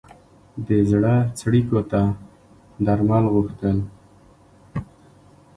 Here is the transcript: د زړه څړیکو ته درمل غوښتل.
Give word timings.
د 0.67 0.69
زړه 0.89 1.15
څړیکو 1.39 1.79
ته 1.91 2.01
درمل 2.85 3.25
غوښتل. 3.33 3.77